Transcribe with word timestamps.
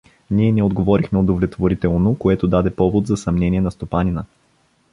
Ние 0.31 0.51
не 0.51 0.63
отговорихме 0.63 1.19
удовлетворително, 1.19 2.15
което 2.15 2.47
даде 2.47 2.75
повод 2.75 3.07
за 3.07 3.17
съмнение 3.17 3.61
на 3.61 3.71
стопанина. 3.71 4.25